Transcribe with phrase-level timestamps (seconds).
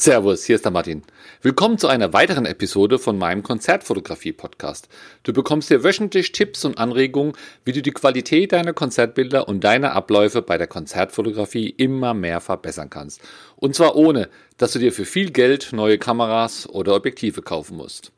[0.00, 1.02] Servus, hier ist der Martin.
[1.42, 4.88] Willkommen zu einer weiteren Episode von meinem Konzertfotografie-Podcast.
[5.24, 7.34] Du bekommst hier wöchentlich Tipps und Anregungen,
[7.66, 12.88] wie du die Qualität deiner Konzertbilder und deiner Abläufe bei der Konzertfotografie immer mehr verbessern
[12.88, 13.20] kannst.
[13.56, 18.10] Und zwar ohne, dass du dir für viel Geld neue Kameras oder Objektive kaufen musst.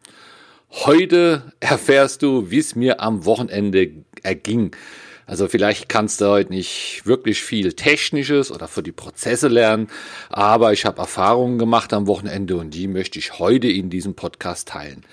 [0.70, 3.90] Heute erfährst du, wie es mir am Wochenende
[4.22, 4.70] erging.
[5.26, 9.88] Also vielleicht kannst du heute nicht wirklich viel Technisches oder für die Prozesse lernen,
[10.28, 14.68] aber ich habe Erfahrungen gemacht am Wochenende und die möchte ich heute in diesem Podcast
[14.68, 15.04] teilen.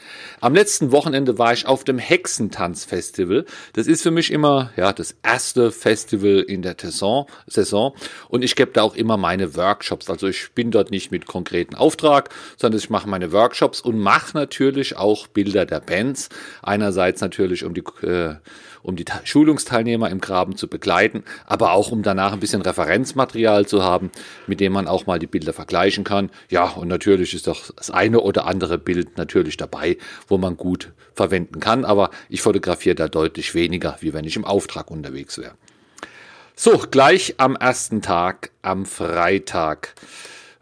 [0.42, 3.46] Am letzten Wochenende war ich auf dem Hexentanz-Festival.
[3.74, 7.94] Das ist für mich immer ja das erste Festival in der Saison, Saison
[8.30, 10.10] und ich gebe da auch immer meine Workshops.
[10.10, 14.36] Also ich bin dort nicht mit konkreten Auftrag, sondern ich mache meine Workshops und mache
[14.36, 16.30] natürlich auch Bilder der Bands.
[16.62, 18.36] Einerseits natürlich um die äh,
[18.84, 23.84] um die Schulungsteilnehmer im Graben zu begleiten, aber auch um danach ein bisschen Referenzmaterial zu
[23.84, 24.12] haben,
[24.48, 26.30] mit dem man auch mal die Bilder vergleichen kann.
[26.50, 30.92] Ja, und natürlich ist doch das eine oder andere Bild natürlich dabei, wo man gut
[31.14, 35.54] verwenden kann, aber ich fotografiere da deutlich weniger, wie wenn ich im Auftrag unterwegs wäre.
[36.56, 39.96] So, gleich am ersten Tag, am Freitag.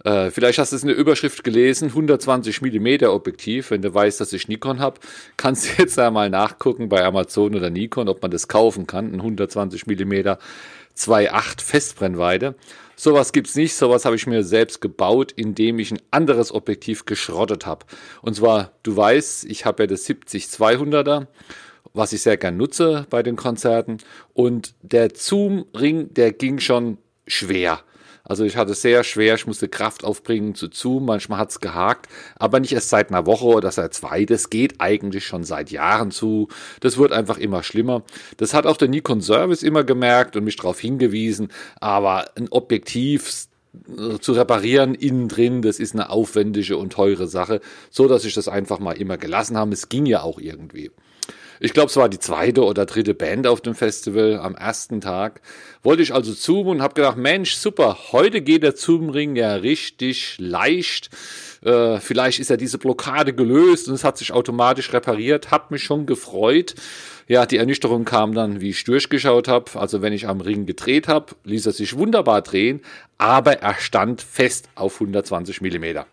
[0.08, 3.72] Äh, vielleicht hast du es in der Überschrift gelesen, 120 mm Objektiv.
[3.72, 5.02] Wenn du weißt, dass ich Nikon habe,
[5.36, 9.12] kannst du jetzt einmal nachgucken bei Amazon oder Nikon, ob man das kaufen kann.
[9.12, 10.14] Ein 120 mm
[10.96, 12.56] 2.8 Festbrennweite.
[12.96, 17.66] Sowas gibt's nicht, sowas habe ich mir selbst gebaut, indem ich ein anderes Objektiv geschrottet
[17.66, 17.86] habe.
[18.22, 21.28] Und zwar, du weißt, ich habe ja das 70-200er,
[21.94, 23.98] was ich sehr gern nutze bei den Konzerten.
[24.34, 26.98] Und der Zoom-Ring, der ging schon
[27.28, 27.82] schwer.
[28.28, 32.60] Also ich hatte sehr schwer, ich musste Kraft aufbringen zu Zoom, manchmal hat's gehakt, aber
[32.60, 36.50] nicht erst seit einer Woche oder seit zwei, das geht eigentlich schon seit Jahren zu.
[36.82, 38.04] Das wird einfach immer schlimmer.
[38.36, 41.48] Das hat auch der Nikon Service immer gemerkt und mich darauf hingewiesen,
[41.80, 43.48] aber ein Objektiv
[44.20, 48.48] zu reparieren innen drin, das ist eine aufwendige und teure Sache, so dass ich das
[48.48, 49.72] einfach mal immer gelassen habe.
[49.74, 50.92] Es ging ja auch irgendwie.
[51.60, 55.42] Ich glaube, es war die zweite oder dritte Band auf dem Festival am ersten Tag.
[55.82, 60.36] Wollte ich also zoomen und habe gedacht, Mensch, super, heute geht der Zoomring ja richtig
[60.38, 61.10] leicht.
[61.64, 65.50] Äh, vielleicht ist ja diese Blockade gelöst und es hat sich automatisch repariert.
[65.50, 66.76] Hat mich schon gefreut.
[67.28, 69.80] Ja, die Ernüchterung kam dann, wie ich durchgeschaut habe.
[69.80, 72.82] Also wenn ich am Ring gedreht habe, ließ er sich wunderbar drehen,
[73.18, 76.06] aber er stand fest auf 120 Millimeter.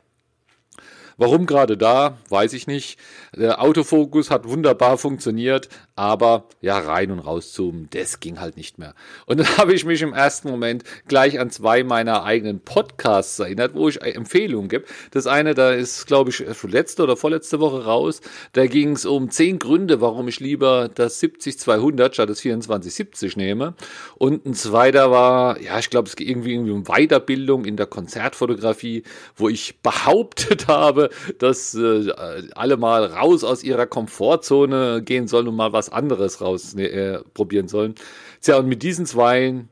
[1.16, 2.98] Warum gerade da, weiß ich nicht.
[3.34, 8.78] Der Autofokus hat wunderbar funktioniert, aber ja, rein und raus zoomen, das ging halt nicht
[8.78, 8.94] mehr.
[9.26, 13.74] Und dann habe ich mich im ersten Moment gleich an zwei meiner eigenen Podcasts erinnert,
[13.74, 14.84] wo ich Empfehlungen gebe.
[15.12, 18.20] Das eine, da ist, glaube ich, letzte oder vorletzte Woche raus.
[18.52, 23.74] Da ging es um zehn Gründe, warum ich lieber das 70-200 statt das 24-70 nehme.
[24.16, 27.86] Und ein zweiter war, ja, ich glaube, es geht irgendwie, irgendwie um Weiterbildung in der
[27.86, 29.04] Konzertfotografie,
[29.36, 31.03] wo ich behauptet habe,
[31.38, 32.12] dass äh,
[32.54, 37.20] alle mal raus aus ihrer Komfortzone gehen sollen und mal was anderes raus ne, äh,
[37.34, 37.94] probieren sollen.
[38.40, 39.64] Tja, und mit diesen zwei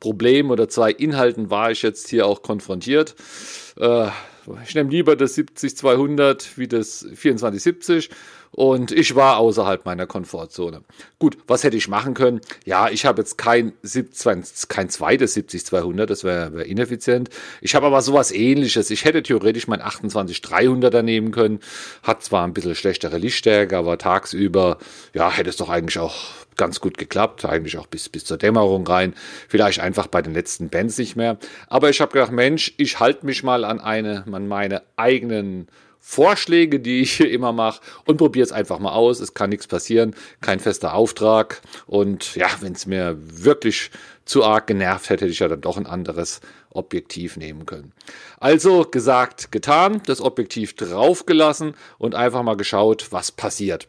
[0.00, 3.14] Problemen oder zwei Inhalten war ich jetzt hier auch konfrontiert.
[3.76, 4.08] Äh,
[4.64, 8.10] ich nehme lieber das 70-200 wie das 24-70
[8.50, 10.82] und ich war außerhalb meiner Komfortzone.
[11.18, 12.40] Gut, was hätte ich machen können?
[12.64, 17.30] Ja, ich habe jetzt kein, 70, kein zweites 70-200, das wäre wär ineffizient.
[17.60, 18.90] Ich habe aber sowas ähnliches.
[18.90, 21.60] Ich hätte theoretisch mein 28-300er nehmen können.
[22.02, 24.78] Hat zwar ein bisschen schlechtere Lichtstärke, aber tagsüber,
[25.14, 26.16] ja, hätte es doch eigentlich auch
[26.58, 29.14] ganz gut geklappt, eigentlich auch bis, bis zur Dämmerung rein.
[29.48, 31.38] Vielleicht einfach bei den letzten Bands nicht mehr.
[31.68, 35.68] Aber ich habe gedacht, Mensch, ich halte mich mal an eine, an meine eigenen
[36.00, 39.20] Vorschläge, die ich hier immer mache und probiere es einfach mal aus.
[39.20, 41.60] Es kann nichts passieren, kein fester Auftrag.
[41.86, 43.90] Und ja, wenn es mir wirklich
[44.24, 47.92] zu arg genervt hätte, hätte ich ja dann doch ein anderes Objektiv nehmen können.
[48.40, 53.88] Also gesagt, getan, das Objektiv draufgelassen und einfach mal geschaut, was passiert.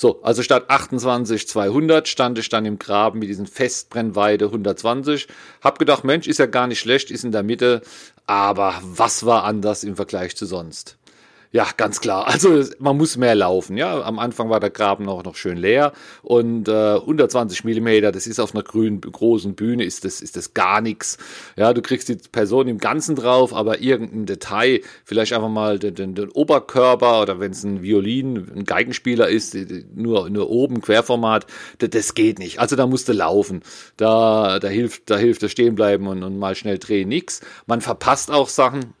[0.00, 5.26] So, also statt 28 200 stand ich dann im Graben mit diesen Festbrennweite 120.
[5.60, 7.82] Hab gedacht, Mensch, ist ja gar nicht schlecht, ist in der Mitte.
[8.24, 10.98] Aber was war anders im Vergleich zu sonst?
[11.50, 12.26] Ja, ganz klar.
[12.26, 13.78] Also man muss mehr laufen.
[13.78, 15.92] Ja, am Anfang war der Graben auch noch schön leer
[16.22, 18.12] und äh, 120 Millimeter.
[18.12, 21.16] Das ist auf einer grünen großen Bühne ist das ist das gar nichts.
[21.56, 25.94] Ja, du kriegst die Person im Ganzen drauf, aber irgendein Detail, vielleicht einfach mal den,
[25.94, 29.56] den, den Oberkörper oder wenn es ein Violin, ein Geigenspieler ist,
[29.94, 31.46] nur nur oben Querformat,
[31.78, 32.60] das, das geht nicht.
[32.60, 33.62] Also da musst du laufen.
[33.96, 37.40] Da da hilft da hilft das Stehenbleiben und, und mal schnell drehen nichts.
[37.66, 38.92] Man verpasst auch Sachen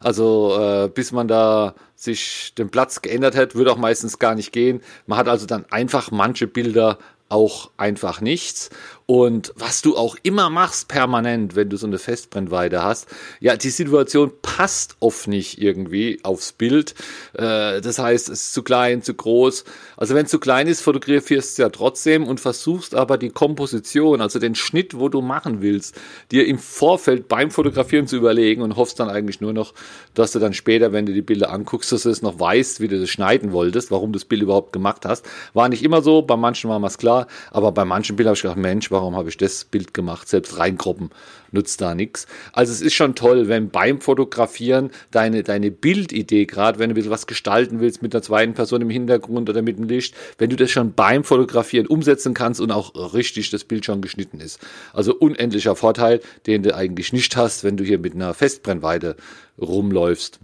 [0.00, 4.52] also äh, bis man da sich den Platz geändert hat, würde auch meistens gar nicht
[4.52, 4.80] gehen.
[5.06, 6.98] Man hat also dann einfach manche Bilder
[7.28, 8.70] auch einfach nichts.
[9.10, 13.08] Und was du auch immer machst permanent, wenn du so eine Festbrennweite hast,
[13.40, 16.94] ja, die Situation passt oft nicht irgendwie aufs Bild.
[17.32, 19.64] Äh, das heißt, es ist zu klein, zu groß.
[19.96, 24.20] Also wenn es zu klein ist, fotografierst du ja trotzdem und versuchst aber die Komposition,
[24.20, 28.76] also den Schnitt, wo du machen willst, dir im Vorfeld beim Fotografieren zu überlegen und
[28.76, 29.74] hoffst dann eigentlich nur noch,
[30.14, 32.86] dass du dann später, wenn du die Bilder anguckst, dass du es noch weißt, wie
[32.86, 35.26] du das schneiden wolltest, warum du das Bild überhaupt gemacht hast.
[35.52, 38.42] War nicht immer so, bei manchen war es klar, aber bei manchen Bildern habe ich
[38.42, 40.28] gedacht, Mensch, warum warum habe ich das Bild gemacht?
[40.28, 41.10] Selbst reinkroppen
[41.52, 42.26] nutzt da nichts.
[42.52, 46.96] Also es ist schon toll, wenn beim Fotografieren deine, deine Bildidee, gerade wenn du ein
[46.96, 50.50] bisschen was gestalten willst mit einer zweiten Person im Hintergrund oder mit dem Licht, wenn
[50.50, 54.60] du das schon beim Fotografieren umsetzen kannst und auch richtig das Bild schon geschnitten ist.
[54.92, 59.16] Also unendlicher Vorteil, den du eigentlich nicht hast, wenn du hier mit einer Festbrennweite
[59.58, 60.40] rumläufst.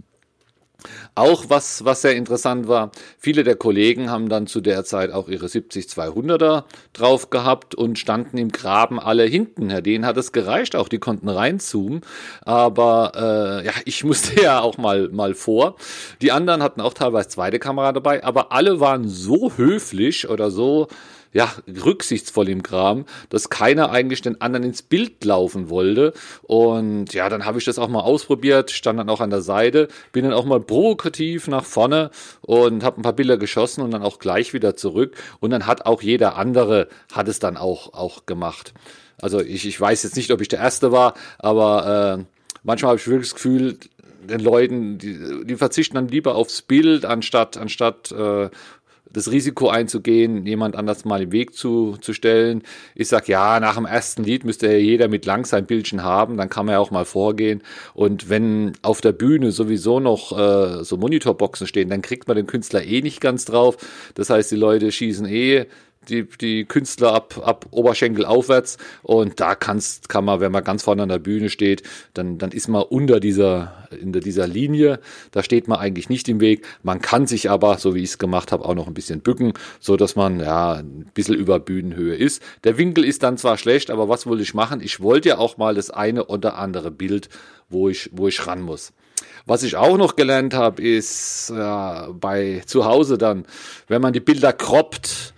[1.15, 5.27] Auch was, was sehr interessant war, viele der Kollegen haben dann zu der Zeit auch
[5.27, 9.69] ihre 70-200er drauf gehabt und standen im Graben alle hinten.
[9.69, 12.01] Ja, denen hat es gereicht, auch die konnten reinzoomen.
[12.41, 15.75] Aber äh, ja, ich musste ja auch mal, mal vor.
[16.21, 20.87] Die anderen hatten auch teilweise zweite Kamera dabei, aber alle waren so höflich oder so
[21.33, 26.13] ja, rücksichtsvoll im Kram, dass keiner eigentlich den anderen ins Bild laufen wollte.
[26.43, 29.87] Und ja, dann habe ich das auch mal ausprobiert, stand dann auch an der Seite,
[30.11, 34.03] bin dann auch mal provokativ nach vorne und habe ein paar Bilder geschossen und dann
[34.03, 35.15] auch gleich wieder zurück.
[35.39, 38.73] Und dann hat auch jeder andere, hat es dann auch, auch gemacht.
[39.21, 42.23] Also ich, ich weiß jetzt nicht, ob ich der Erste war, aber äh,
[42.63, 43.77] manchmal habe ich wirklich das Gefühl,
[44.27, 48.49] den Leuten, die, die verzichten dann lieber aufs Bild, anstatt, anstatt äh,
[49.17, 52.61] das Risiko einzugehen, jemand anders mal im Weg zu, zu stellen.
[52.93, 56.37] Ich sag ja, nach dem ersten Lied müsste ja jeder mit lang sein Bildchen haben,
[56.37, 57.63] dann kann man ja auch mal vorgehen.
[57.95, 62.45] Und wenn auf der Bühne sowieso noch äh, so Monitorboxen stehen, dann kriegt man den
[62.45, 63.77] Künstler eh nicht ganz drauf.
[64.13, 65.65] Das heißt, die Leute schießen eh
[66.09, 68.77] die, die Künstler ab, ab Oberschenkel aufwärts.
[69.03, 71.83] Und da kannst, kann man, wenn man ganz vorne an der Bühne steht,
[72.13, 74.99] dann, dann ist man unter dieser, unter dieser Linie.
[75.31, 76.65] Da steht man eigentlich nicht im Weg.
[76.83, 79.53] Man kann sich aber, so wie ich es gemacht habe, auch noch ein bisschen bücken,
[79.79, 82.41] so dass man ja ein bisschen über Bühnenhöhe ist.
[82.63, 84.81] Der Winkel ist dann zwar schlecht, aber was wollte ich machen?
[84.81, 87.29] Ich wollte ja auch mal das eine oder andere Bild,
[87.69, 88.93] wo ich, wo ich ran muss.
[89.45, 93.45] Was ich auch noch gelernt habe, ist ja, bei zu Hause dann,
[93.87, 95.33] wenn man die Bilder kroppt,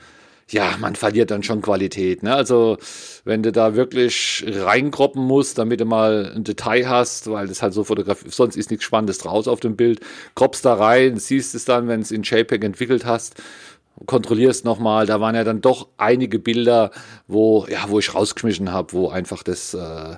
[0.52, 2.24] ja, man verliert dann schon Qualität.
[2.24, 2.34] Ne?
[2.34, 2.78] Also
[3.24, 7.74] wenn du da wirklich reinkroppen musst, damit du mal ein Detail hast, weil das halt
[7.74, 10.02] so fotografiert, sonst ist nichts Spannendes draus auf dem Bild,
[10.36, 13.36] kroppst da rein, siehst es dann, wenn es in JPEG entwickelt hast,
[14.06, 16.92] kontrollierst nochmal, da waren ja dann doch einige Bilder,
[17.28, 20.16] wo, ja, wo ich rausgeschmissen habe, wo einfach das, äh,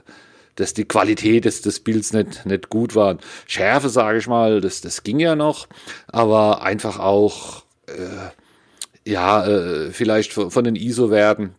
[0.56, 3.18] dass die Qualität des, des Bilds nicht, nicht gut war.
[3.48, 5.68] Schärfe, sage ich mal, das, das ging ja noch,
[6.08, 8.30] aber einfach auch, äh,
[9.06, 11.56] ja, äh, vielleicht von den ISO-Werten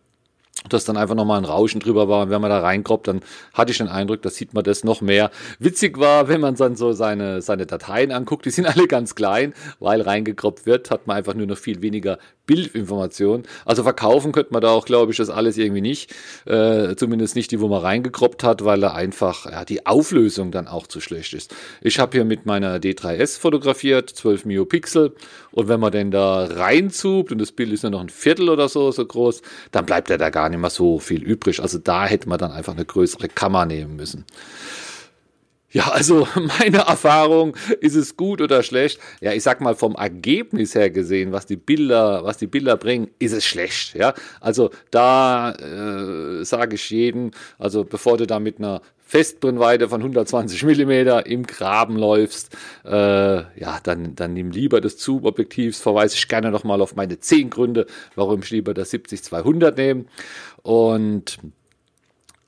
[0.69, 2.23] dass dann einfach nochmal ein Rauschen drüber war.
[2.23, 3.21] Und wenn man da reinkroppt, dann
[3.53, 5.31] hatte ich den Eindruck, da sieht man das noch mehr.
[5.59, 9.53] Witzig war, wenn man dann so seine, seine Dateien anguckt, die sind alle ganz klein,
[9.79, 13.43] weil reingekroppt wird, hat man einfach nur noch viel weniger Bildinformation.
[13.65, 16.13] Also verkaufen könnte man da auch, glaube ich, das alles irgendwie nicht.
[16.45, 20.67] Äh, zumindest nicht die, wo man reingekroppt hat, weil da einfach ja, die Auflösung dann
[20.67, 21.55] auch zu schlecht ist.
[21.81, 25.15] Ich habe hier mit meiner D3S fotografiert, 12 Miopixel.
[25.51, 28.67] Und wenn man denn da reinzoomt und das Bild ist nur noch ein Viertel oder
[28.67, 29.41] so, so groß,
[29.71, 31.61] dann bleibt ja da gar nicht mehr so viel übrig.
[31.61, 34.25] Also da hätte man dann einfach eine größere Kammer nehmen müssen.
[35.73, 36.27] Ja, also
[36.59, 38.99] meine Erfahrung, ist es gut oder schlecht?
[39.21, 43.09] Ja, ich sag mal vom Ergebnis her gesehen, was die Bilder, was die Bilder bringen,
[43.19, 43.95] ist es schlecht.
[43.95, 48.81] Ja, also da äh, sage ich jedem, also bevor du da mit einer
[49.13, 55.79] Festbrennweite von 120 Millimeter im Graben läufst, äh, ja, dann, dann nimm lieber das Zoom-Objektivs.
[55.79, 60.05] Verweise ich gerne nochmal auf meine zehn Gründe, warum ich lieber das 70-200 nehme.
[60.63, 61.37] Und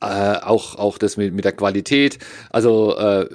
[0.01, 2.17] äh, auch, auch das mit, mit der Qualität.
[2.49, 3.29] Also äh,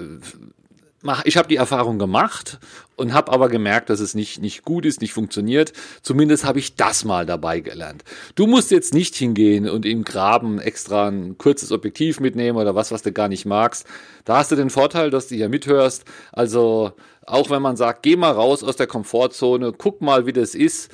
[1.25, 2.59] ich habe die Erfahrung gemacht
[2.97, 5.73] und habe aber gemerkt, dass es nicht, nicht gut ist, nicht funktioniert.
[6.02, 8.04] Zumindest habe ich das mal dabei gelernt.
[8.35, 12.92] Du musst jetzt nicht hingehen und im Graben extra ein kurzes Objektiv mitnehmen oder was,
[12.92, 13.87] was du gar nicht magst.
[14.26, 16.04] Da hast du den Vorteil, dass du hier mithörst.
[16.33, 16.92] Also
[17.25, 20.90] auch wenn man sagt, geh mal raus aus der Komfortzone, guck mal, wie das ist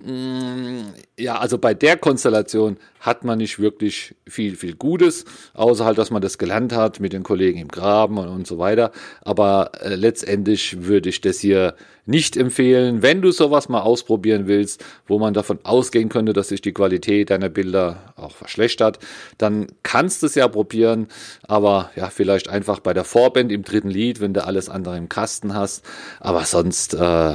[0.00, 0.71] Mm,
[1.18, 6.10] ja, also bei der Konstellation hat man nicht wirklich viel, viel Gutes, außer halt, dass
[6.10, 8.92] man das gelernt hat mit den Kollegen im Graben und, und so weiter.
[9.20, 11.74] Aber äh, letztendlich würde ich das hier
[12.06, 13.02] nicht empfehlen.
[13.02, 17.30] Wenn du sowas mal ausprobieren willst, wo man davon ausgehen könnte, dass sich die Qualität
[17.30, 18.98] deiner Bilder auch verschlechtert,
[19.36, 21.08] dann kannst du es ja probieren.
[21.42, 25.10] Aber ja, vielleicht einfach bei der Vorband im dritten Lied, wenn du alles andere im
[25.10, 25.84] Kasten hast.
[26.20, 27.34] Aber sonst, äh,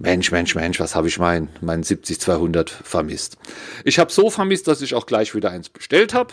[0.00, 3.36] Mensch, Mensch, Mensch, was habe ich mein, mein 70-200 vermisst.
[3.84, 6.32] Ich habe so vermisst, dass ich auch gleich wieder eins bestellt habe.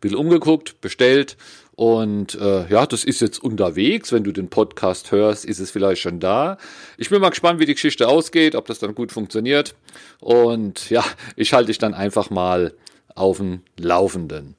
[0.00, 1.36] Bisschen umgeguckt, bestellt
[1.76, 4.10] und äh, ja, das ist jetzt unterwegs.
[4.10, 6.56] Wenn du den Podcast hörst, ist es vielleicht schon da.
[6.96, 9.74] Ich bin mal gespannt, wie die Geschichte ausgeht, ob das dann gut funktioniert.
[10.20, 11.04] Und ja,
[11.36, 12.72] ich halte dich dann einfach mal
[13.14, 14.56] auf dem Laufenden.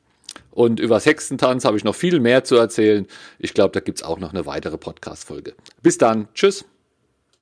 [0.51, 3.07] Und über Hexentanz habe ich noch viel mehr zu erzählen.
[3.39, 5.55] Ich glaube, da gibt es auch noch eine weitere Podcast-Folge.
[5.81, 6.27] Bis dann.
[6.35, 6.65] Tschüss.